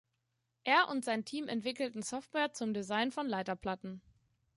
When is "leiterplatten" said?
3.27-4.01